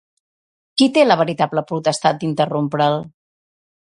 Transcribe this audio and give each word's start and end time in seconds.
Qui 0.81 0.87
té 0.95 1.03
la 1.09 1.17
veritable 1.19 1.63
potestat 1.73 2.19
d'interrompre'l? 2.23 2.99